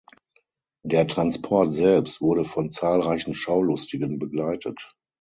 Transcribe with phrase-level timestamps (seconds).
[0.83, 4.95] Der Transport selbst wurde von zahlreichen Schaulustigen begleitet.